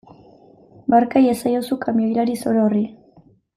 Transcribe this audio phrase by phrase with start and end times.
[0.93, 2.85] Barka iezaiozu kamioilari zoro horri.